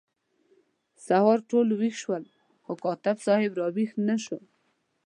سهار 1.05 1.39
ټول 1.49 1.67
ویښ 1.79 1.95
شول 2.03 2.23
خو 2.63 2.73
کاتب 2.83 3.17
صاحب 3.25 3.51
را 3.59 3.67
ویښ 3.75 3.91
نه 4.07 4.15
شو. 4.25 4.39